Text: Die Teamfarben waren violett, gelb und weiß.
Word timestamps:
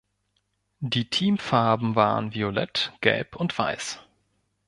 Die 0.79 1.11
Teamfarben 1.11 1.95
waren 1.95 2.33
violett, 2.33 2.91
gelb 3.01 3.35
und 3.35 3.55
weiß. 3.55 3.99